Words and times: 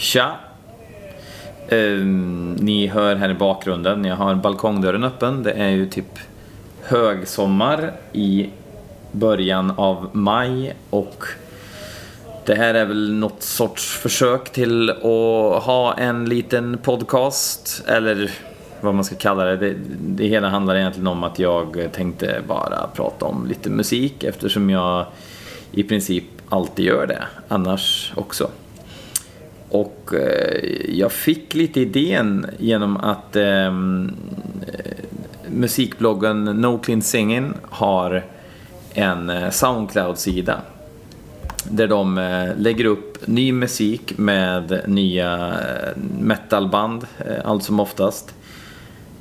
Tja! 0.00 0.36
Ehm, 1.68 2.54
ni 2.60 2.86
hör 2.86 3.16
här 3.16 3.30
i 3.30 3.34
bakgrunden, 3.34 4.04
jag 4.04 4.16
har 4.16 4.34
balkongdörren 4.34 5.04
öppen. 5.04 5.42
Det 5.42 5.52
är 5.52 5.68
ju 5.68 5.86
typ 5.86 6.18
högsommar 6.82 7.92
i 8.12 8.50
början 9.12 9.72
av 9.76 10.08
maj 10.12 10.76
och 10.90 11.24
det 12.46 12.54
här 12.54 12.74
är 12.74 12.84
väl 12.84 13.12
något 13.12 13.42
sorts 13.42 13.96
försök 13.96 14.52
till 14.52 14.90
att 14.90 15.62
ha 15.62 15.94
en 15.98 16.24
liten 16.24 16.78
podcast 16.78 17.84
eller 17.86 18.30
vad 18.80 18.94
man 18.94 19.04
ska 19.04 19.16
kalla 19.16 19.44
det. 19.44 19.56
det. 19.56 19.74
Det 20.00 20.26
hela 20.26 20.48
handlar 20.48 20.76
egentligen 20.76 21.06
om 21.06 21.24
att 21.24 21.38
jag 21.38 21.88
tänkte 21.92 22.40
bara 22.48 22.86
prata 22.94 23.26
om 23.26 23.46
lite 23.46 23.70
musik 23.70 24.24
eftersom 24.24 24.70
jag 24.70 25.06
i 25.72 25.82
princip 25.82 26.24
alltid 26.48 26.84
gör 26.84 27.06
det, 27.06 27.22
annars 27.48 28.12
också. 28.16 28.50
Och 29.70 30.14
eh, 30.14 30.90
jag 30.90 31.12
fick 31.12 31.54
lite 31.54 31.80
idén 31.80 32.46
genom 32.58 32.96
att 32.96 33.36
ehm, 33.36 34.14
eh, 34.66 34.92
musikbloggen 35.50 36.44
No 36.44 36.78
Clean 36.78 37.02
Singing 37.02 37.52
har 37.62 38.24
en 38.94 39.30
eh, 39.30 39.50
Soundcloud-sida 39.50 40.60
där 41.70 41.88
de 41.88 42.18
eh, 42.18 42.56
lägger 42.56 42.84
upp 42.84 43.26
ny 43.26 43.52
musik 43.52 44.18
med 44.18 44.82
nya 44.86 45.54
metalband 46.20 47.06
allt 47.44 47.64
som 47.64 47.80
oftast. 47.80 48.34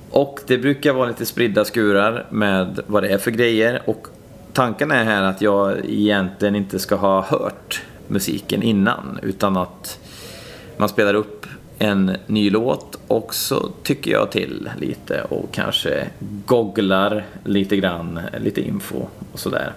Och 0.09 0.39
det 0.47 0.57
brukar 0.57 0.93
vara 0.93 1.07
lite 1.07 1.25
spridda 1.25 1.65
skurar 1.65 2.25
med 2.29 2.79
vad 2.87 3.03
det 3.03 3.09
är 3.09 3.17
för 3.17 3.31
grejer 3.31 3.81
och 3.85 4.07
tanken 4.53 4.91
är 4.91 5.03
här 5.03 5.23
att 5.23 5.41
jag 5.41 5.77
egentligen 5.85 6.55
inte 6.55 6.79
ska 6.79 6.95
ha 6.95 7.21
hört 7.21 7.81
musiken 8.07 8.63
innan 8.63 9.19
utan 9.21 9.57
att 9.57 9.99
man 10.79 10.89
spelar 10.89 11.13
upp 11.13 11.45
en 11.79 12.17
ny 12.27 12.49
låt 12.49 12.99
och 13.07 13.35
så 13.35 13.69
tycker 13.83 14.11
jag 14.11 14.31
till 14.31 14.69
lite 14.79 15.23
och 15.23 15.51
kanske 15.51 16.09
googlar 16.45 17.25
lite 17.45 17.77
grann, 17.77 18.19
lite 18.37 18.61
info 18.61 19.07
och 19.31 19.39
sådär. 19.39 19.73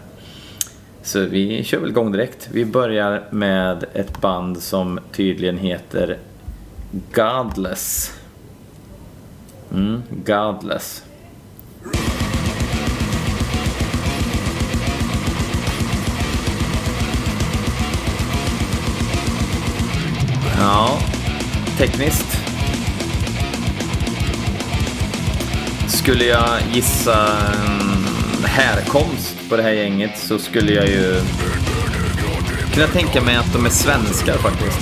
Så 1.03 1.21
vi 1.21 1.65
kör 1.65 1.79
väl 1.81 1.91
igång 1.91 2.13
direkt. 2.13 2.49
Vi 2.53 2.65
börjar 2.65 3.25
med 3.31 3.85
ett 3.93 4.21
band 4.21 4.63
som 4.63 5.01
tydligen 5.13 5.59
heter 5.59 6.19
Godless. 7.13 8.13
Mm, 9.73 10.03
Godless. 10.27 11.05
Tekniskt. 21.83 22.39
Skulle 25.89 26.25
jag 26.25 26.49
gissa 26.73 27.37
härkomst 28.45 29.37
på 29.49 29.57
det 29.57 29.63
här 29.63 29.71
gänget 29.71 30.19
så 30.19 30.39
skulle 30.39 30.73
jag 30.73 30.87
ju 30.87 31.21
kunna 32.75 32.87
tänka 32.87 33.21
mig 33.21 33.37
att 33.37 33.53
de 33.53 33.67
är 33.67 33.71
svenskar 33.71 34.39
faktiskt. 34.39 34.79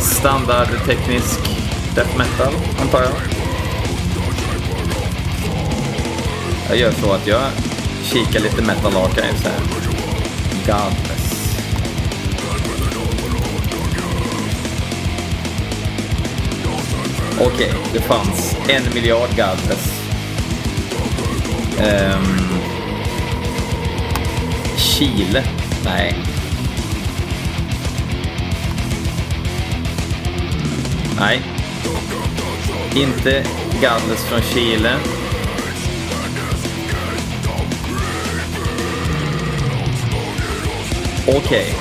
Standard 0.00 0.68
teknisk 0.86 1.40
death 1.94 2.18
metal, 2.18 2.54
antar 2.80 3.02
jag. 3.02 3.12
Jag 6.68 6.78
gör 6.78 6.92
så 6.92 7.12
att 7.12 7.26
jag 7.26 7.42
kika 8.12 8.38
lite 8.38 8.62
metal 8.62 8.96
archives 8.96 9.44
här. 9.44 9.60
Godless. 10.66 11.56
Okej, 17.40 17.46
okay, 17.46 17.68
det 17.92 18.00
fanns 18.00 18.56
en 18.68 18.94
miljard 18.94 19.28
Godless. 19.28 19.92
Um, 21.78 22.48
Chile? 24.76 25.44
Nej. 25.84 26.16
Nej. 31.18 31.42
Inte 32.94 33.44
Godless 33.80 34.24
från 34.24 34.42
Chile. 34.42 35.19
Okej. 41.36 41.40
Okay. 41.40 41.72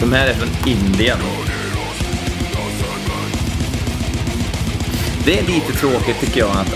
De 0.00 0.12
här 0.12 0.26
är 0.26 0.34
från 0.34 0.48
Indien. 0.66 1.18
Det 5.24 5.38
är 5.38 5.42
lite 5.42 5.72
tråkigt 5.72 6.20
tycker 6.20 6.40
jag 6.40 6.50
att 6.50 6.74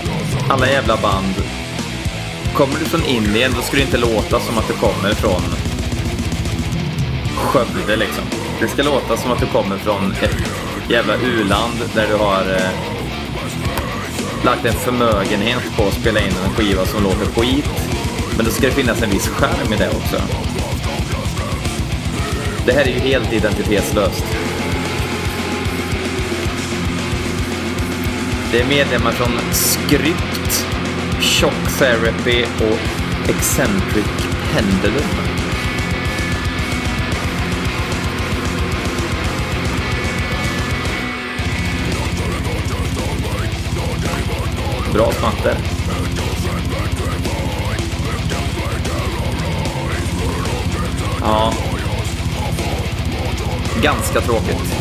alla 0.49 0.67
jävla 0.67 0.97
band... 0.97 1.33
Kommer 2.53 2.79
du 2.79 2.85
från 2.85 3.05
Indien 3.05 3.51
då 3.55 3.61
ska 3.61 3.77
det 3.77 3.83
inte 3.83 3.97
låta 3.97 4.39
som 4.39 4.57
att 4.57 4.67
du 4.67 4.73
kommer 4.73 5.13
från 5.13 5.41
Skövde 7.35 7.95
liksom. 7.95 8.23
Det 8.59 8.67
ska 8.67 8.83
låta 8.83 9.17
som 9.17 9.31
att 9.31 9.39
du 9.39 9.45
kommer 9.45 9.77
från 9.77 10.11
ett 10.11 10.37
jävla 10.89 11.15
u-land 11.15 11.79
där 11.95 12.07
du 12.07 12.15
har 12.15 12.41
eh, 12.41 12.69
lagt 14.45 14.65
en 14.65 14.73
förmögenhet 14.73 15.77
på 15.77 15.83
att 15.83 15.93
spela 15.93 16.19
in 16.19 16.33
en 16.45 16.53
skiva 16.53 16.85
som 16.85 17.03
låter 17.03 17.25
skit. 17.25 17.69
Men 18.37 18.45
då 18.45 18.51
ska 18.51 18.67
det 18.67 18.73
finnas 18.73 19.01
en 19.01 19.09
viss 19.09 19.27
skärm 19.27 19.73
i 19.73 19.75
det 19.77 19.89
också. 19.89 20.21
Det 22.67 22.73
här 22.73 22.85
är 22.85 22.91
ju 22.91 22.99
helt 22.99 23.33
identitetslöst. 23.33 24.23
Det 28.51 28.61
är 28.61 28.67
medlemmar 28.67 29.11
från 29.11 29.29
Skrypt, 29.51 30.67
Shock 31.21 31.77
Therapy 31.79 32.43
och 32.43 33.29
Eccentric 33.29 34.05
Pendulum. 34.53 35.03
Bra 44.93 45.11
smatter. 45.11 45.57
Ja, 51.21 51.53
ganska 53.81 54.21
tråkigt. 54.21 54.73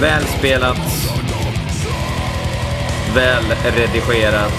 Välspelat. 0.00 0.78
Välredigerat. 3.14 4.52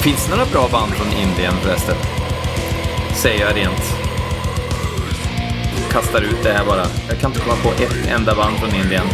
Finns 0.00 0.26
det 0.26 0.36
några 0.36 0.50
bra 0.50 0.68
band 0.72 0.92
från 0.92 1.06
Indien 1.06 1.54
förresten? 1.62 1.96
Säger 3.14 3.46
jag 3.46 3.56
rent. 3.56 3.96
Kastar 5.90 6.22
ut 6.22 6.42
det 6.42 6.52
här 6.52 6.64
bara. 6.64 6.86
Jag 7.08 7.18
kan 7.18 7.30
inte 7.30 7.42
komma 7.42 7.56
på 7.62 7.82
ett 7.82 8.08
enda 8.08 8.34
band 8.34 8.56
från 8.56 8.74
Indien. 8.74 9.06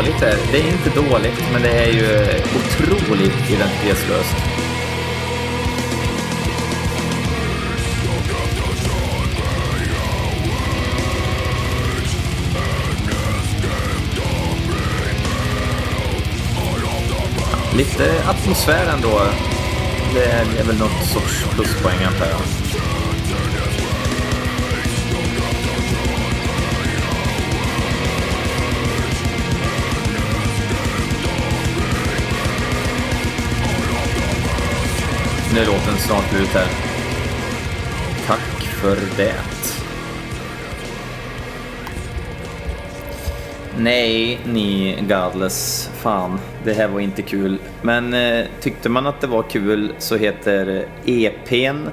Dåligt 0.00 0.20
det. 0.20 0.36
Det 0.52 0.58
är 0.58 0.66
inte 0.66 0.90
dåligt, 0.90 1.44
men 1.52 1.62
det 1.62 1.68
är 1.68 1.92
ju 1.92 2.28
otroligt 2.58 3.50
identitetslöst. 3.50 4.36
Lite 17.76 18.28
atmosfär 18.28 18.86
ändå. 18.94 19.22
Det 20.14 20.60
är 20.60 20.64
väl 20.64 20.78
något 20.78 21.06
sorts 21.12 21.44
pluspoäng 21.54 22.04
antar 22.04 22.26
jag. 22.26 22.59
Nu 35.54 35.60
är 35.60 35.66
låten 35.66 35.96
snart 35.98 36.24
slut 36.24 36.48
här. 36.48 36.68
Tack 38.26 38.62
för 38.62 38.96
det. 39.16 39.34
Nej, 43.78 44.40
ni 44.46 44.96
Godless. 45.08 45.90
Fan, 45.94 46.38
det 46.64 46.72
här 46.72 46.88
var 46.88 47.00
inte 47.00 47.22
kul. 47.22 47.58
Men 47.82 48.14
eh, 48.14 48.44
tyckte 48.60 48.88
man 48.88 49.06
att 49.06 49.20
det 49.20 49.26
var 49.26 49.42
kul 49.42 49.92
så 49.98 50.16
heter 50.16 50.86
EPn 51.06 51.88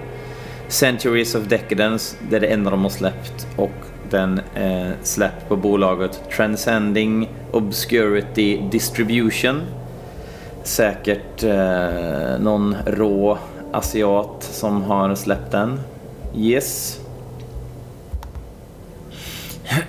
Centuries 0.67 1.35
of 1.35 1.43
Decadence. 1.43 2.17
Det 2.29 2.35
är 2.35 2.39
det 2.39 2.47
enda 2.47 2.71
de 2.71 2.81
har 2.81 2.89
släppt. 2.89 3.47
Och 3.55 3.75
den 4.09 4.41
är 4.55 4.95
släppt 5.03 5.49
på 5.49 5.55
bolaget 5.55 6.21
Transcending 6.35 7.29
Obscurity 7.51 8.61
Distribution. 8.71 9.61
Säkert 10.67 11.43
eh, 11.43 12.39
någon 12.39 12.75
rå 12.85 13.37
asiat 13.71 14.49
som 14.51 14.83
har 14.83 15.15
släppt 15.15 15.51
den. 15.51 15.79
Yes. 16.35 16.99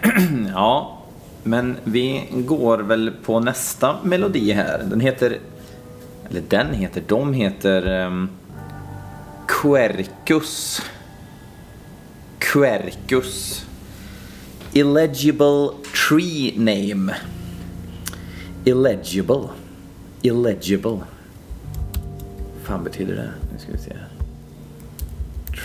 ja, 0.55 0.99
men 1.43 1.77
vi 1.85 2.29
går 2.33 2.79
väl 2.79 3.11
på 3.25 3.41
nästa 3.41 3.97
melodi 4.03 4.53
här. 4.53 4.83
Den 4.91 5.01
heter, 5.01 5.39
eller 6.31 6.43
den 6.49 6.75
heter, 6.75 7.03
de 7.07 7.33
heter 7.33 8.05
um, 8.07 8.31
Quercus. 9.49 10.83
Quercus. 12.39 13.67
Illegible 14.73 15.71
tree 16.09 16.53
name. 16.57 17.15
Illegible. 18.65 19.49
Illegible. 20.29 20.99
fan 22.63 22.85
betyder 22.85 23.15
det? 23.15 23.31
Nu 23.53 23.59
ska 23.59 23.73
vi 23.73 23.79
se. 23.79 23.97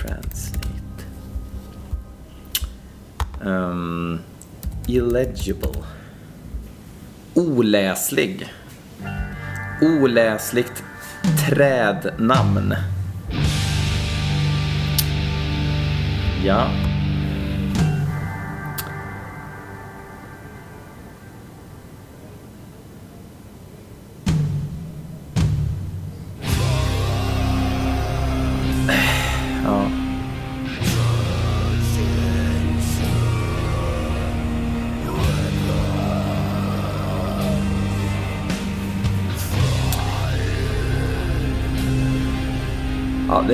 Translate. 0.02 1.04
Um, 3.46 4.20
illegible. 4.88 5.84
Oläslig. 7.34 8.54
Oläsligt 9.82 10.84
trädnamn. 11.50 12.76
Ja. 16.46 16.70
Ja. 16.72 16.93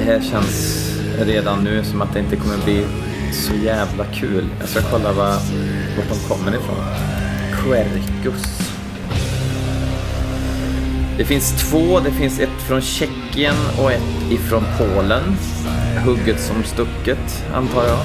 Här 0.09 0.21
känns 0.21 0.89
redan 1.19 1.63
nu 1.63 1.83
som 1.83 2.01
att 2.01 2.13
det 2.13 2.19
inte 2.19 2.35
kommer 2.35 2.57
bli 2.63 2.85
så 3.33 3.53
jävla 3.55 4.05
kul. 4.05 4.45
Jag 4.59 4.69
ska 4.69 4.81
kolla 4.91 5.13
var, 5.13 5.31
var 5.97 6.03
de 6.09 6.27
kommer 6.27 6.55
ifrån. 6.55 6.75
Quercus. 7.53 8.71
Det 11.17 11.25
finns 11.25 11.69
två. 11.69 11.99
Det 11.99 12.11
finns 12.11 12.39
ett 12.39 12.61
från 12.67 12.81
Tjeckien 12.81 13.55
och 13.81 13.91
ett 13.91 14.31
ifrån 14.31 14.63
Polen. 14.77 15.23
Hugget 16.05 16.39
som 16.39 16.63
stucket, 16.63 17.45
antar 17.53 17.83
jag. 17.85 17.99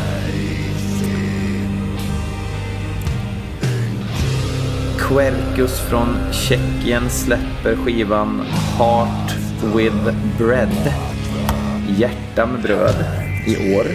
Quercus 4.99 5.81
från 5.81 6.17
Tjeckien 6.33 7.11
släpper 7.11 7.77
skivan 7.77 8.43
Heart 8.79 9.35
with 9.75 10.17
Bread. 10.39 11.14
Hjärta 11.99 12.47
med 12.47 12.63
bröd 12.63 13.05
i 13.47 13.75
år. 13.77 13.87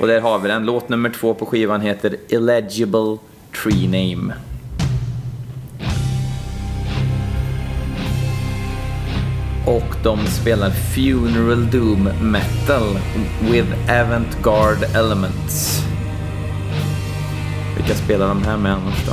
Och 0.00 0.06
där 0.06 0.20
har 0.20 0.38
vi 0.38 0.48
den. 0.48 0.66
Låt 0.66 0.88
nummer 0.88 1.10
två 1.10 1.34
på 1.34 1.46
skivan 1.46 1.80
heter 1.80 2.16
Illegible 2.28 3.16
Tree 3.62 3.86
Name. 3.86 4.34
Och 9.66 9.94
de 10.02 10.26
spelar 10.26 10.70
Funeral 10.70 11.70
Doom 11.70 12.08
Metal 12.22 12.98
with 13.40 14.00
Avantgarde 14.00 14.86
Elements. 14.98 15.82
Vilka 17.76 17.94
spelar 17.94 18.28
de 18.28 18.42
här 18.42 18.56
med 18.56 18.72
annars 18.72 19.06
då? 19.06 19.12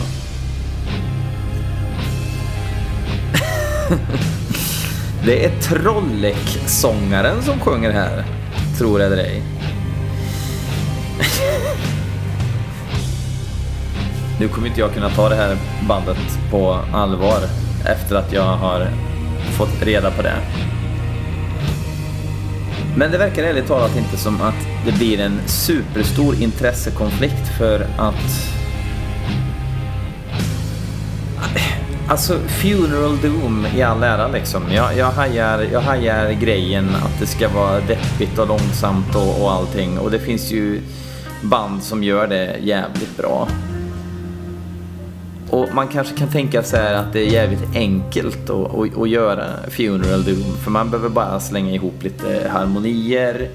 Det 5.26 5.46
är 5.46 5.62
Trollek-sångaren 5.62 7.42
som 7.42 7.60
sjunger 7.60 7.92
här, 7.92 8.24
tror 8.78 9.02
eller 9.02 9.18
ej. 9.18 9.42
nu 14.40 14.48
kommer 14.48 14.68
inte 14.68 14.80
jag 14.80 14.94
kunna 14.94 15.10
ta 15.10 15.30
det 15.30 15.36
här 15.36 15.58
bandet 15.88 16.18
på 16.52 16.80
allvar 16.94 17.40
efter 17.86 18.16
att 18.16 18.34
jag 18.34 18.44
har 18.44 18.88
fått 19.58 19.82
reda 19.82 20.12
på 20.12 20.22
det. 20.22 20.36
Men 22.98 23.12
det 23.12 23.18
verkar 23.18 23.44
ärligt 23.44 23.68
talat 23.68 23.98
inte 23.98 24.18
som 24.18 24.42
att 24.42 24.68
det 24.86 24.92
blir 24.92 25.20
en 25.20 25.40
superstor 25.46 26.36
intressekonflikt 26.42 27.58
för 27.58 27.88
att 27.98 28.56
Alltså, 32.08 32.40
Funeral 32.40 33.18
Doom 33.22 33.68
i 33.76 33.82
all 33.82 34.04
ära 34.04 34.28
liksom. 34.28 34.64
Jag, 34.72 34.98
jag, 34.98 35.12
hajar, 35.12 35.68
jag 35.72 35.82
hajar 35.82 36.32
grejen 36.32 36.90
att 36.96 37.20
det 37.20 37.26
ska 37.26 37.50
vara 37.50 37.80
deppigt 37.80 38.40
och 38.40 38.48
långsamt 38.48 39.16
och, 39.16 39.42
och 39.42 39.52
allting. 39.52 40.00
Och 40.00 40.12
det 40.12 40.20
finns 40.20 40.52
ju 40.52 40.82
band 41.42 41.84
som 41.84 42.04
gör 42.04 42.28
det 42.28 42.58
jävligt 42.62 43.18
bra. 43.18 43.48
Och 45.50 45.68
man 45.74 45.88
kanske 45.88 46.18
kan 46.18 46.28
tänka 46.28 46.64
sig 46.64 46.96
att 46.96 47.14
det 47.14 47.20
är 47.20 47.30
jävligt 47.30 47.76
enkelt 47.76 48.50
att, 48.50 48.76
att, 48.76 48.98
att 48.98 49.10
göra 49.10 49.46
Funeral 49.70 50.24
Doom. 50.24 50.58
För 50.64 50.72
man 50.72 50.90
behöver 50.90 51.10
bara 51.10 51.40
slänga 51.40 51.72
ihop 51.72 52.04
lite 52.04 52.50
harmonier 52.52 53.50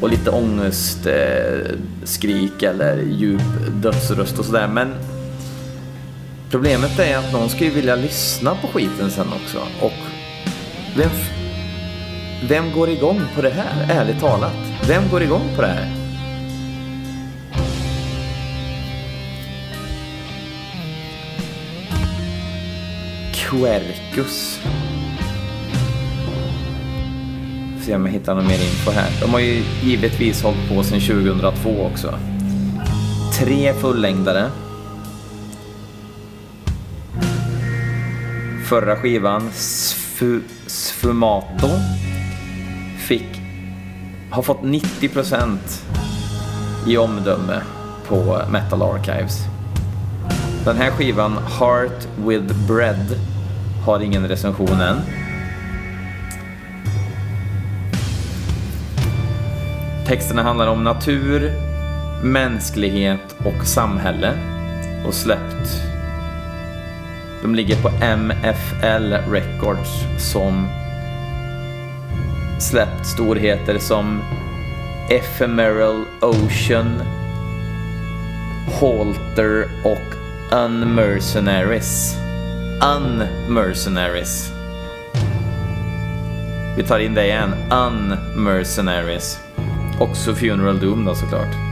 och 0.00 0.08
lite 0.08 0.30
ångestskrik 0.30 2.62
eller 2.62 3.02
djup 3.02 3.42
dödsröst 3.82 4.38
och 4.38 4.44
sådär. 4.44 4.68
Men 4.68 4.94
Problemet 6.50 6.98
är 6.98 7.16
att 7.16 7.32
någon 7.32 7.48
ska 7.48 7.64
ju 7.64 7.70
vilja 7.70 7.96
lyssna 7.96 8.54
på 8.54 8.66
skiten 8.68 9.10
sen 9.10 9.26
också. 9.32 9.58
Och 9.80 9.92
vem, 10.96 11.10
vem 12.48 12.72
går 12.72 12.88
igång 12.88 13.20
på 13.34 13.42
det 13.42 13.50
här, 13.50 14.00
ärligt 14.00 14.20
talat? 14.20 14.56
Vem 14.88 15.02
går 15.10 15.22
igång 15.22 15.50
på 15.56 15.62
det 15.62 15.68
här? 15.68 15.92
Quercus. 23.34 24.60
Får 27.78 27.84
Se 27.84 27.94
om 27.94 28.06
jag 28.06 28.12
hittar 28.12 28.34
någon 28.34 28.46
mer 28.46 28.54
info 28.54 28.90
här. 28.90 29.20
De 29.20 29.30
har 29.30 29.40
ju 29.40 29.62
givetvis 29.82 30.42
hållit 30.42 30.68
på 30.68 30.82
sedan 30.82 31.00
2002 31.00 31.70
också. 31.92 32.14
Tre 33.38 33.72
fullängdare. 33.72 34.50
Förra 38.68 38.96
skivan, 38.96 39.50
Sfu, 39.52 40.40
Sfumato, 40.66 41.68
fick, 42.98 43.40
har 44.30 44.42
fått 44.42 44.60
90% 44.60 45.58
i 46.86 46.96
omdöme 46.96 47.60
på 48.08 48.42
Metal 48.50 48.82
Archives. 48.82 49.38
Den 50.64 50.76
här 50.76 50.90
skivan, 50.90 51.32
Heart 51.32 52.08
with 52.26 52.66
Bread, 52.66 53.16
har 53.86 54.00
ingen 54.00 54.28
recension 54.28 54.80
än. 54.80 54.96
Texterna 60.06 60.42
handlar 60.42 60.66
om 60.66 60.84
natur, 60.84 61.52
mänsklighet 62.24 63.36
och 63.44 63.66
samhälle 63.66 64.32
och 65.06 65.14
släppt 65.14 65.97
de 67.42 67.54
ligger 67.54 67.82
på 67.82 67.88
MFL 67.88 69.14
Records 69.30 69.88
som 70.18 70.68
släppt 72.60 73.06
storheter 73.06 73.78
som 73.78 74.22
Ephemeral 75.10 76.04
Ocean, 76.20 77.02
Halter 78.80 79.68
och 79.84 80.14
Unmercenaries. 80.56 82.16
Unmercenaries. 82.96 84.52
Vi 86.76 86.82
tar 86.82 86.98
in 86.98 87.14
det 87.14 87.24
igen. 87.24 87.54
Unmercenaries. 87.70 89.40
Också 90.00 90.34
Funeral 90.34 90.80
Doom 90.80 91.04
då 91.04 91.14
såklart. 91.14 91.67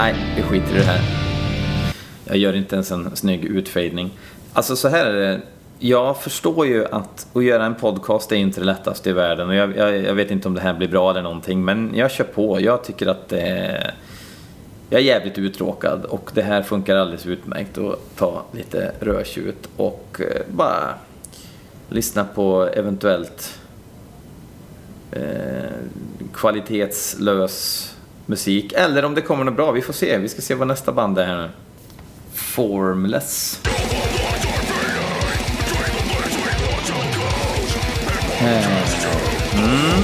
Nej, 0.00 0.14
vi 0.36 0.42
skiter 0.42 0.74
i 0.74 0.78
det 0.78 0.84
här. 0.84 1.00
Jag 2.24 2.36
gör 2.36 2.56
inte 2.56 2.74
ens 2.74 2.90
en 2.90 3.16
snygg 3.16 3.44
utfejdning. 3.44 4.10
Alltså 4.52 4.76
så 4.76 4.88
här 4.88 5.06
är 5.06 5.12
det. 5.12 5.40
Jag 5.78 6.22
förstår 6.22 6.66
ju 6.66 6.84
att, 6.84 7.26
att 7.32 7.44
göra 7.44 7.64
en 7.66 7.74
podcast 7.74 8.32
är 8.32 8.36
inte 8.36 8.60
det 8.60 8.66
lättaste 8.66 9.10
i 9.10 9.12
världen 9.12 9.48
och 9.48 9.54
jag, 9.54 9.76
jag, 9.76 9.96
jag, 9.96 10.14
vet 10.14 10.30
inte 10.30 10.48
om 10.48 10.54
det 10.54 10.60
här 10.60 10.74
blir 10.74 10.88
bra 10.88 11.10
eller 11.10 11.22
någonting 11.22 11.64
men 11.64 11.92
jag 11.94 12.10
kör 12.10 12.24
på. 12.24 12.60
Jag 12.60 12.84
tycker 12.84 13.06
att 13.06 13.28
det 13.28 13.40
är... 13.40 13.94
Jag 14.90 15.00
är 15.00 15.04
jävligt 15.04 15.38
uttråkad 15.38 16.04
och 16.04 16.30
det 16.34 16.42
här 16.42 16.62
funkar 16.62 16.96
alldeles 16.96 17.26
utmärkt 17.26 17.78
att 17.78 18.16
ta 18.16 18.42
lite 18.52 18.92
rödtjut 19.00 19.68
och 19.76 20.20
eh, 20.20 20.42
bara 20.48 20.94
lyssna 21.88 22.24
på 22.24 22.68
eventuellt 22.74 23.60
eh, 25.12 25.22
kvalitetslös 26.34 27.94
musik. 28.28 28.72
Eller 28.72 29.04
om 29.04 29.14
det 29.14 29.22
kommer 29.22 29.44
något 29.44 29.56
bra, 29.56 29.72
vi 29.72 29.82
får 29.82 29.92
se. 29.92 30.18
Vi 30.18 30.28
ska 30.28 30.42
se 30.42 30.54
vad 30.54 30.68
nästa 30.68 30.92
band 30.92 31.18
är 31.18 31.26
här 31.26 31.36
nu. 31.36 31.50
Formless. 32.34 33.60
Eh. 38.40 38.66
Mm. 39.58 40.02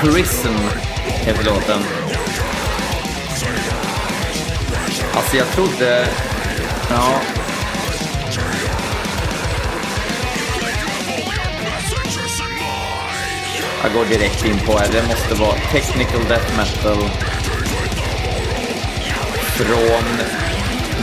Prison 0.00 0.54
heter 1.06 1.44
låten. 1.44 1.80
Alltså 5.14 5.36
jag 5.36 5.46
trodde... 5.46 6.08
Ja. 6.90 7.20
Jag 13.86 13.94
går 13.94 14.04
direkt 14.04 14.44
in 14.44 14.58
på 14.58 14.72
är, 14.78 14.92
Det 14.92 15.08
måste 15.08 15.34
vara 15.34 15.56
technical 15.72 16.24
death 16.28 16.56
metal. 16.56 17.08
Från 19.56 20.04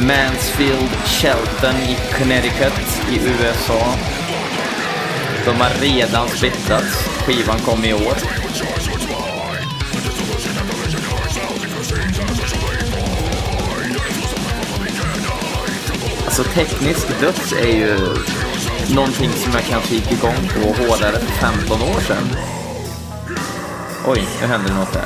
Mansfield 0.07 0.89
Shelton 1.05 1.75
i 1.75 1.97
Connecticut 2.17 3.01
i 3.11 3.15
USA. 3.15 3.95
De 5.45 5.51
har 5.61 5.69
redan 5.81 6.27
splittrats. 6.27 7.07
Skivan 7.07 7.59
kom 7.59 7.85
i 7.85 7.93
år. 7.93 8.17
Alltså 16.25 16.43
teknisk 16.43 17.19
döds 17.21 17.53
är 17.53 17.77
ju 17.77 17.97
någonting 18.95 19.29
som 19.29 19.53
jag 19.53 19.63
kanske 19.63 19.95
gick 19.95 20.11
igång 20.11 20.49
på 20.53 20.83
hårdare 20.83 21.19
för 21.19 21.47
15 21.57 21.81
år 21.81 21.99
sedan. 21.99 22.62
Oj, 24.05 24.27
nu 24.41 24.47
händer 24.47 24.69
det 24.69 24.75
något 24.75 24.93
där. 24.93 25.05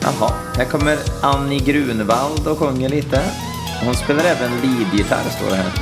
Jaha, 0.00 0.32
här 0.56 0.64
kommer 0.64 0.98
Annie 1.22 1.58
Grunwald 1.58 2.46
och 2.46 2.58
sjunger 2.58 2.88
lite. 2.88 3.22
Hon 3.84 3.94
spelar 3.94 4.24
även 4.24 4.50
leadgitarr, 4.50 5.30
står 5.30 5.50
det 5.50 5.56
här. 5.56 5.72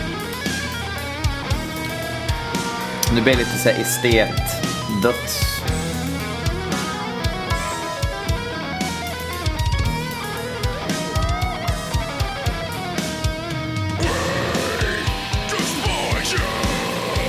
Nu 3.15 3.23
blir 3.23 3.33
det 3.33 3.39
lite 3.39 3.59
så 3.59 3.69
här 3.69 3.81
estet-döds. 3.81 5.44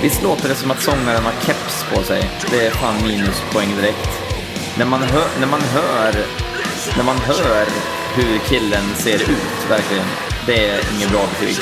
Visst 0.06 0.24
låter 0.24 0.50
det 0.50 0.56
som 0.56 0.72
att 0.72 0.82
sångaren 0.82 1.24
har 1.24 1.32
keps 1.46 1.86
på 1.94 2.04
sig? 2.04 2.30
Det 2.52 2.66
är 2.66 2.72
fan 2.72 3.08
minuspoäng 3.08 3.76
direkt. 3.76 4.10
När 4.78 4.86
man 4.86 5.02
hör, 5.02 5.28
när 5.40 5.48
man 5.48 5.62
hör, 5.62 6.14
när 6.98 7.04
man 7.04 7.18
hör 7.18 7.66
hur 8.16 8.40
killen 8.40 8.96
ser 8.96 9.16
ut, 9.16 9.70
verkligen. 9.70 10.06
Det 10.46 10.70
är 10.70 10.82
inget 10.96 11.12
bra 11.12 11.22
betyg. 11.40 11.56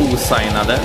Osignade. 0.00 0.80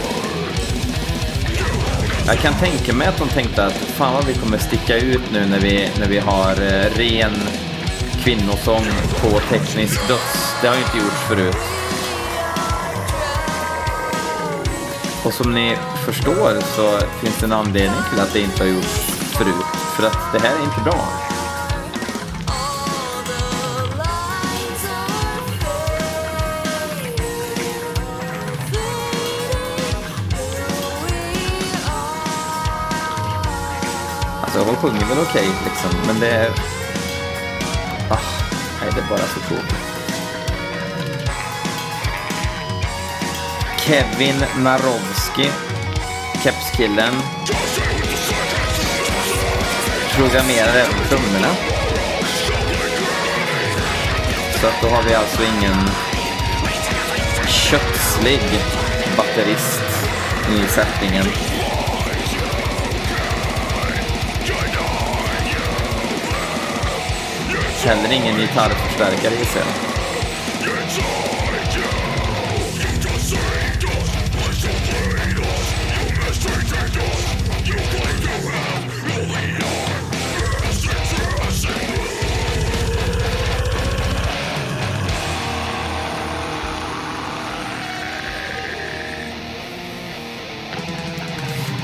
Jag 2.27 2.37
kan 2.37 2.53
tänka 2.53 2.93
mig 2.93 3.07
att 3.07 3.17
de 3.17 3.29
tänkte 3.29 3.65
att 3.65 3.73
fan 3.73 4.13
vad 4.13 4.25
vi 4.25 4.33
kommer 4.33 4.57
sticka 4.57 4.97
ut 4.97 5.31
nu 5.31 5.45
när 5.45 5.59
vi, 5.59 5.89
när 5.99 6.07
vi 6.07 6.19
har 6.19 6.51
eh, 6.51 6.97
ren 6.97 7.33
kvinnosång 8.23 8.85
på 9.21 9.39
teknisk 9.39 10.07
döds. 10.07 10.55
Det 10.61 10.67
har 10.67 10.75
ju 10.75 10.81
inte 10.81 10.97
gjorts 10.97 11.21
förut. 11.27 11.57
Och 15.25 15.33
som 15.33 15.53
ni 15.53 15.77
förstår 16.05 16.61
så 16.75 16.99
finns 17.21 17.39
det 17.39 17.45
en 17.45 17.51
anledning 17.51 18.01
till 18.11 18.19
att 18.19 18.33
det 18.33 18.39
inte 18.39 18.63
har 18.63 18.69
gjorts 18.69 19.01
förut. 19.37 19.75
För 19.95 20.07
att 20.07 20.33
det 20.33 20.39
här 20.39 20.55
är 20.55 20.63
inte 20.63 20.81
bra. 20.83 21.26
Sjunger 34.81 35.05
väl 35.05 35.17
okej 35.19 35.49
okay, 35.49 35.63
liksom, 35.65 35.89
men 36.07 36.19
det 36.19 36.29
är... 36.29 36.49
Ah, 38.09 38.19
nej, 38.81 38.91
det 38.95 39.01
är 39.01 39.09
bara 39.09 39.27
så 39.27 39.39
tråkigt. 39.39 39.75
Kevin 43.77 44.43
Narowski, 44.57 45.49
kepskillen, 46.43 47.13
programmerar 50.15 50.75
även 50.75 51.07
trummorna. 51.09 51.55
Så 54.61 54.67
att 54.67 54.81
då 54.81 54.87
har 54.87 55.03
vi 55.03 55.15
alltså 55.15 55.41
ingen 55.43 55.77
kötslig 57.47 58.41
batterist 59.17 59.81
i 60.51 60.67
sättningen. 60.67 61.25
Känner 67.83 68.11
ingen 68.11 68.37
gitarrförstärkare 68.39 69.35
gissar 69.35 69.59
jag. 69.59 69.97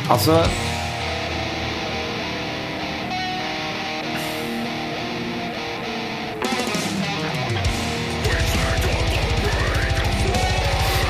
Alltså... 0.10 0.73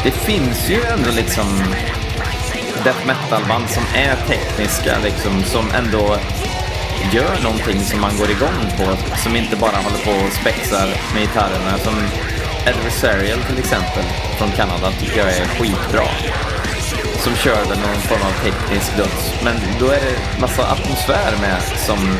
Det 0.03 0.11
finns 0.11 0.69
ju 0.69 0.81
ändå 0.83 1.11
liksom 1.11 1.45
death 2.83 3.07
metal-band 3.07 3.69
som 3.69 3.83
är 3.95 4.15
tekniska, 4.27 4.99
liksom, 5.03 5.43
som 5.43 5.71
ändå 5.71 6.17
gör 7.13 7.43
någonting 7.43 7.79
som 7.79 8.01
man 8.01 8.17
går 8.17 8.31
igång 8.31 8.59
på, 8.77 8.97
som 9.17 9.35
inte 9.35 9.55
bara 9.55 9.77
håller 9.77 10.03
på 10.05 10.25
och 10.25 10.33
spexar 10.33 10.87
med 11.13 11.21
gitarrerna. 11.21 11.77
Som 11.77 11.95
Adversarial 12.67 13.39
till 13.39 13.59
exempel, 13.59 14.03
från 14.37 14.51
Kanada, 14.51 14.91
tycker 14.91 15.17
jag 15.17 15.37
är 15.37 15.45
skitbra. 15.45 16.07
Som 17.23 17.35
kör 17.35 17.65
väl 17.69 17.79
någon 17.79 18.01
form 18.09 18.21
av 18.21 18.43
teknisk 18.43 18.97
döds. 18.97 19.33
Men 19.43 19.55
då 19.79 19.85
är 19.85 20.01
det 20.01 20.41
massa 20.41 20.63
atmosfär 20.71 21.31
med 21.41 21.61
som, 21.61 22.17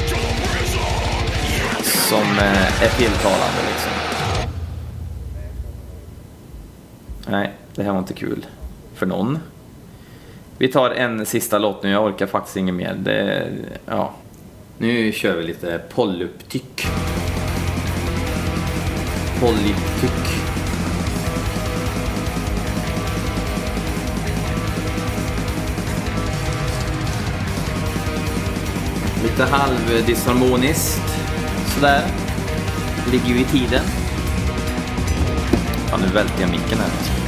som 1.84 2.40
eh, 2.40 2.84
är 2.84 2.90
tilltalande 2.98 3.62
liksom. 3.72 3.92
Nej, 7.28 7.52
det 7.75 7.84
här 7.84 7.92
var 7.92 8.00
inte 8.00 8.13
kul 8.13 8.46
för 8.96 9.06
någon. 9.06 9.39
Vi 10.58 10.68
tar 10.68 10.89
en 10.89 11.25
sista 11.25 11.58
låt 11.58 11.84
nu, 11.84 11.89
jag 11.89 12.06
orkar 12.06 12.27
faktiskt 12.27 12.58
inget 12.58 12.75
mer. 12.75 12.94
Det, 12.94 13.48
ja. 13.86 14.13
Nu 14.77 15.12
kör 15.12 15.38
vi 15.38 15.44
lite 15.44 15.82
polyptyck. 15.94 16.88
Polyptyck. 19.39 20.44
Lite 29.24 29.44
halvdisharmoniskt 29.44 31.01
sådär. 31.75 32.01
Ligger 33.12 33.27
ju 33.27 33.39
i 33.39 33.44
tiden. 33.44 33.84
Fan, 35.89 36.01
nu 36.01 36.08
välter 36.08 36.42
jag 36.42 36.51
micken 36.51 36.77
här. 36.77 37.23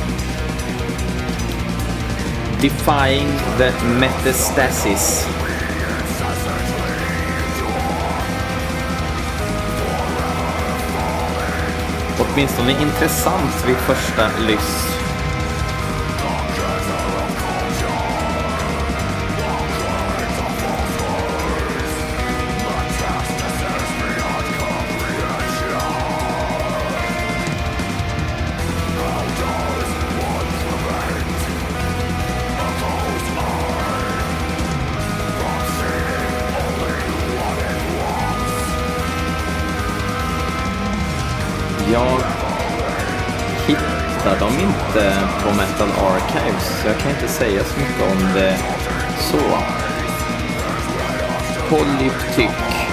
Defying 2.65 3.27
the 3.57 3.71
metastasis. 3.99 5.27
Åtminstone 12.19 12.71
intressant 12.71 13.67
vid 13.67 13.75
första 13.75 14.29
lyss. 14.47 14.94
Jag 41.91 42.19
hittar 43.67 44.39
dem 44.39 44.53
inte 44.59 45.17
på 45.43 45.49
Metal 45.55 45.89
Archives, 45.89 46.81
så 46.81 46.87
jag 46.87 46.97
kan 46.97 47.11
inte 47.11 47.27
säga 47.27 47.63
så 47.63 47.79
mycket 47.79 48.01
om 48.11 48.33
det 48.33 48.57
så. 49.19 49.37
Polyptyk. 51.69 52.84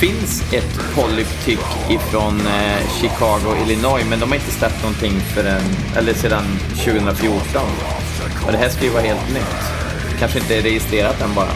Finns 0.00 0.52
ett 0.52 0.94
Polyptyk 0.94 1.90
ifrån 1.90 2.40
eh, 2.40 2.88
Chicago, 3.00 3.56
Illinois, 3.62 4.04
men 4.10 4.20
de 4.20 4.28
har 4.28 4.36
inte 4.36 4.50
släppt 4.50 4.82
någonting 4.82 5.20
förrän, 5.20 5.62
eller 5.96 6.14
sedan 6.14 6.44
2014. 6.84 7.62
Och 8.46 8.52
det 8.52 8.58
här 8.58 8.68
ska 8.68 8.84
ju 8.84 8.90
vara 8.90 9.02
helt 9.02 9.34
nytt. 9.34 9.56
Kanske 10.18 10.38
inte 10.38 10.56
är 10.56 10.62
registrerat 10.62 11.22
än 11.22 11.34
bara. 11.34 11.52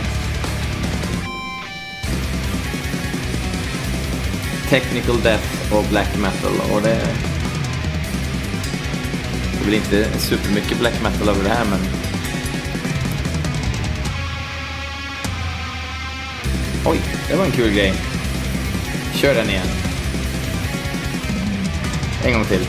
Technical 4.69 5.21
Death 5.21 5.75
och 5.75 5.85
Black 5.91 6.19
Metal 6.19 6.73
och 6.73 6.83
det... 6.83 7.01
Det 9.53 9.61
är 9.61 9.65
väl 9.65 9.75
inte 9.75 10.19
supermycket 10.19 10.79
Black 10.79 11.03
Metal 11.03 11.29
över 11.29 11.45
det 11.45 11.51
här 11.51 11.65
men... 11.65 11.81
Oj, 16.87 17.01
det 17.29 17.37
var 17.37 17.45
en 17.45 17.53
kul 17.53 17.75
grej. 17.75 18.10
Kör 19.21 19.35
den 19.35 19.51
igen. 19.51 19.67
En 22.25 22.33
gång 22.33 22.45
till. 22.45 22.67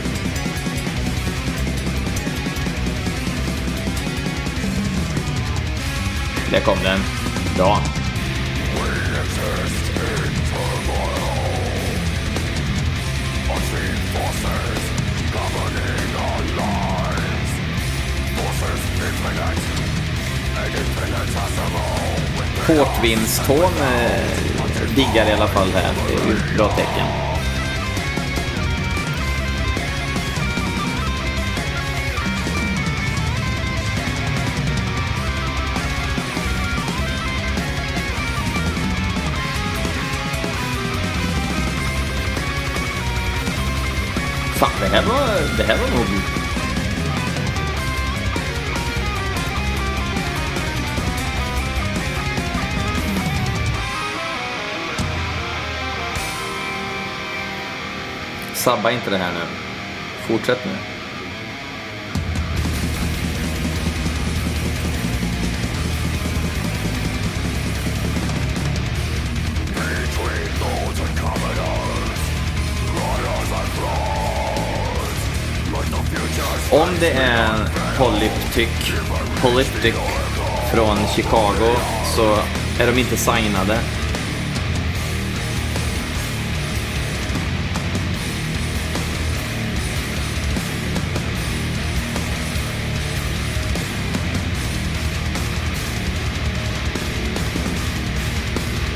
Där 6.50 6.60
kom 6.60 6.78
den. 6.82 7.00
Bra. 7.56 7.78
Portvinston 22.66 23.72
diggar 24.86 25.28
i 25.28 25.32
alla 25.32 25.48
fall 25.48 25.68
här. 25.72 25.94
Det 26.08 26.14
är 26.14 26.26
ju 26.26 26.32
ett 26.32 26.56
bra 26.56 26.68
tecken. 26.68 27.06
Fan, 44.54 44.70
det 44.80 44.86
här 44.86 45.02
var, 45.02 45.56
det 45.56 45.64
här 45.64 45.76
var 45.76 45.88
nog... 45.88 46.21
Sabba 58.62 58.90
inte 58.90 59.10
det 59.10 59.16
här 59.16 59.32
nu. 59.32 59.40
Fortsätt 60.26 60.58
nu. 60.64 60.72
Om 76.70 76.88
det 77.00 77.10
är 77.10 77.68
Polyptyk, 77.98 78.92
Polyptyk 79.42 79.94
från 80.74 80.96
Chicago 81.16 81.76
så 82.16 82.34
är 82.82 82.86
de 82.86 83.00
inte 83.00 83.16
signade. 83.16 84.01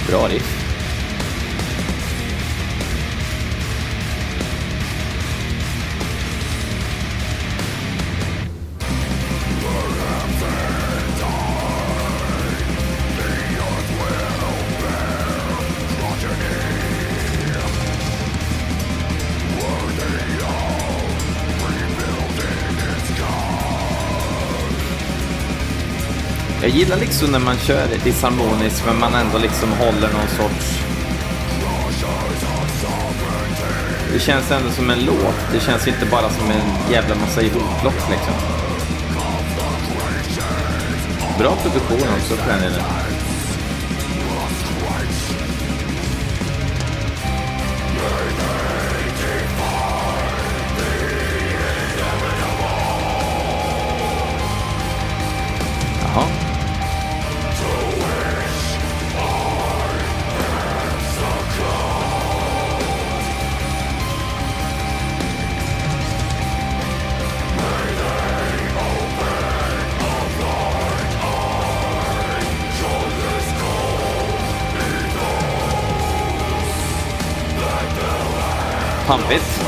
Bra 0.07 0.27
riff. 0.29 0.66
Gillar 26.87 27.01
liksom 27.01 27.33
när 27.33 27.39
man 27.39 27.57
kör 27.59 27.89
disharmoniskt 28.05 28.83
men 28.87 29.01
man 29.01 29.15
ändå 29.15 29.39
liksom 29.39 29.73
håller 29.73 30.13
någon 30.13 30.29
sorts... 30.29 30.79
Det 34.13 34.19
känns 34.19 34.51
ändå 34.51 34.71
som 34.71 34.91
en 34.91 35.05
låt. 35.05 35.53
Det 35.53 35.61
känns 35.61 35.89
inte 35.89 36.07
bara 36.11 36.31
som 36.31 36.51
en 36.51 36.93
jävla 36.93 37.15
massa 37.15 37.43
ihopplock 37.43 38.11
liksom. 38.11 38.35
Bra 41.39 41.57
produktion 41.57 42.09
också 42.19 42.35
för 42.37 42.51
den 42.51 42.61
delen. 42.61 43.16
Pampigt. 79.07 79.61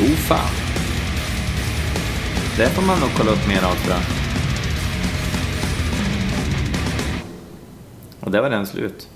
Oh 0.00 0.16
fan. 0.16 0.38
Det 2.56 2.68
får 2.68 2.82
man 2.82 3.00
nog 3.00 3.10
kolla 3.16 3.30
upp 3.30 3.48
mer 3.48 3.64
av 3.64 3.74
tror 3.74 3.94
jag. 3.94 4.02
Och 8.20 8.30
där 8.30 8.42
var 8.42 8.50
den 8.50 8.66
slut. 8.66 9.08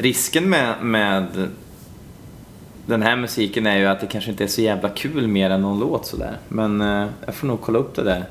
Risken 0.00 0.50
med, 0.50 0.74
med 0.82 1.48
den 2.86 3.02
här 3.02 3.16
musiken 3.16 3.66
är 3.66 3.76
ju 3.76 3.86
att 3.86 4.00
det 4.00 4.06
kanske 4.06 4.30
inte 4.30 4.44
är 4.44 4.48
så 4.48 4.60
jävla 4.60 4.88
kul 4.88 5.28
mer 5.28 5.50
än 5.50 5.62
någon 5.62 5.78
låt 5.78 6.06
sådär. 6.06 6.38
Men 6.48 6.80
eh, 6.80 7.06
jag 7.26 7.34
får 7.34 7.46
nog 7.46 7.60
kolla 7.60 7.78
upp 7.78 7.94
det 7.94 8.02
där. 8.02 8.24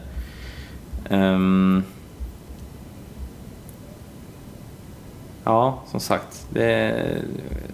Um, 1.09 1.83
ja, 5.43 5.83
som 5.87 5.99
sagt. 5.99 6.47
Det, 6.49 6.95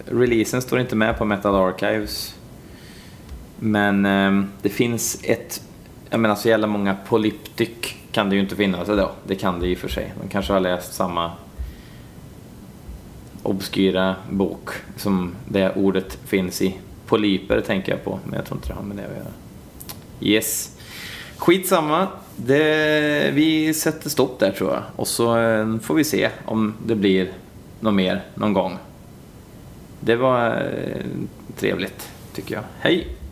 releasen 0.06 0.62
står 0.62 0.80
inte 0.80 0.96
med 0.96 1.18
på 1.18 1.24
Metal 1.24 1.54
Archives. 1.54 2.34
Men 3.58 4.06
ehm, 4.06 4.50
det 4.62 4.68
finns 4.68 5.20
ett, 5.22 5.62
jag 6.10 6.20
menar 6.20 6.34
så 6.34 6.48
jävla 6.48 6.66
många 6.66 6.96
Polyptic 7.08 7.68
kan 8.12 8.28
det 8.28 8.36
ju 8.36 8.42
inte 8.42 8.56
finnas 8.56 8.88
Eller, 8.88 9.08
Det 9.26 9.34
kan 9.34 9.60
det 9.60 9.66
i 9.68 9.74
och 9.74 9.78
för 9.78 9.88
sig. 9.88 10.12
De 10.22 10.28
kanske 10.28 10.52
har 10.52 10.60
läst 10.60 10.94
samma 10.94 11.32
obskyra 13.44 14.16
bok 14.30 14.70
som 14.96 15.34
det 15.48 15.72
ordet 15.76 16.18
finns 16.24 16.62
i. 16.62 16.76
Polyper 17.06 17.60
tänker 17.60 17.92
jag 17.92 18.04
på, 18.04 18.18
men 18.24 18.34
jag 18.34 18.44
tror 18.44 18.58
inte 18.58 18.68
det 18.68 18.74
har 18.74 18.82
med 18.82 18.96
det 18.96 19.04
att 19.04 19.16
göra. 19.16 19.32
Yes. 20.20 20.78
Skitsamma. 21.36 22.08
Det, 22.36 23.30
vi 23.34 23.74
sätter 23.74 24.10
stopp 24.10 24.38
där 24.38 24.52
tror 24.52 24.70
jag. 24.70 24.82
Och 24.96 25.08
så 25.08 25.38
eh, 25.38 25.78
får 25.78 25.94
vi 25.94 26.04
se 26.04 26.30
om 26.44 26.74
det 26.86 26.94
blir 26.94 27.32
något 27.80 27.94
mer 27.94 28.22
någon 28.34 28.52
gång. 28.52 28.78
Det 30.00 30.16
var 30.16 30.50
eh, 30.50 31.04
trevligt, 31.56 32.08
tycker 32.34 32.54
jag. 32.54 32.64
Hej! 32.80 33.23